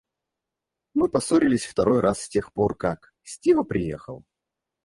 Мы 0.95 1.09
поссорились 1.09 1.67
второй 1.67 1.99
раз 1.99 2.23
с 2.23 2.27
тех 2.27 2.51
пор, 2.53 2.73
как... 2.75 3.13
Стива 3.21 3.61
приехал. 3.61 4.23